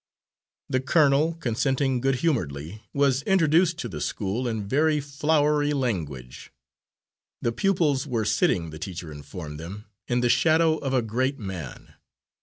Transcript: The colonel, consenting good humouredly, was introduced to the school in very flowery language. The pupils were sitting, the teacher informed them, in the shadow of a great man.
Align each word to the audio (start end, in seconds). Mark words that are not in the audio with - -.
The 0.67 0.79
colonel, 0.79 1.35
consenting 1.35 2.01
good 2.01 2.15
humouredly, 2.21 2.81
was 2.91 3.21
introduced 3.21 3.77
to 3.77 3.87
the 3.87 4.01
school 4.01 4.47
in 4.47 4.67
very 4.67 4.99
flowery 4.99 5.73
language. 5.73 6.51
The 7.43 7.51
pupils 7.51 8.07
were 8.07 8.25
sitting, 8.25 8.71
the 8.71 8.79
teacher 8.79 9.11
informed 9.11 9.59
them, 9.59 9.85
in 10.07 10.21
the 10.21 10.27
shadow 10.29 10.79
of 10.79 10.95
a 10.95 11.03
great 11.03 11.37
man. 11.37 11.93